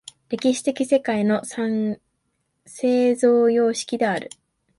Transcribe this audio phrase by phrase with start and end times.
[0.29, 1.45] 歴史的世界の
[2.65, 4.31] 生産様式である。